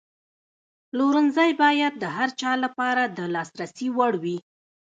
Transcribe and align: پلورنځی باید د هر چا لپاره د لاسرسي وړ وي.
پلورنځی 0.89 1.51
باید 1.63 1.93
د 1.97 2.03
هر 2.17 2.29
چا 2.39 2.51
لپاره 2.63 3.03
د 3.17 3.19
لاسرسي 3.33 3.87
وړ 3.97 4.13
وي. 4.23 4.37